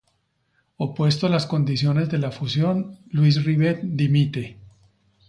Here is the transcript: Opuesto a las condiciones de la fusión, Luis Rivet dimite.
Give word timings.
Opuesto 0.79 1.27
a 1.27 1.29
las 1.29 1.45
condiciones 1.45 2.09
de 2.09 2.17
la 2.17 2.31
fusión, 2.31 2.97
Luis 3.11 3.45
Rivet 3.45 3.81
dimite. 3.83 4.57